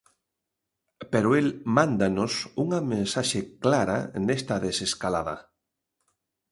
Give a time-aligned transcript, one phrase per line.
[1.13, 1.47] Pero el
[1.77, 5.35] mándanos unha mensaxe clara nesta desescalada.